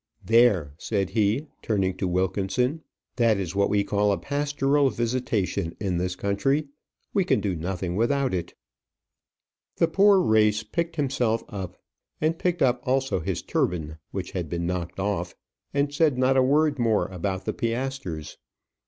"There," 0.25 0.73
said 0.79 1.11
he, 1.11 1.45
turning 1.61 1.95
to 1.97 2.07
Wilkinson, 2.07 2.81
"that 3.17 3.37
is 3.39 3.55
what 3.55 3.69
we 3.69 3.83
call 3.83 4.11
a 4.11 4.17
pastoral 4.17 4.89
visitation 4.89 5.77
in 5.79 5.97
this 5.97 6.15
country. 6.15 6.65
We 7.13 7.23
can 7.23 7.39
do 7.39 7.55
nothing 7.55 7.95
without 7.95 8.33
it." 8.33 8.55
The 9.75 9.87
poor 9.87 10.19
reis 10.19 10.63
picked 10.63 10.95
himself 10.95 11.43
up, 11.49 11.77
and 12.19 12.39
picked 12.39 12.63
up 12.63 12.81
also 12.83 13.19
his 13.19 13.43
turban, 13.43 13.99
which 14.09 14.31
had 14.31 14.49
been 14.49 14.65
knocked 14.65 14.99
off, 14.99 15.35
and 15.71 15.93
said 15.93 16.17
not 16.17 16.35
a 16.35 16.41
word 16.41 16.79
more 16.79 17.05
about 17.09 17.45
the 17.45 17.53
piastres. 17.53 18.37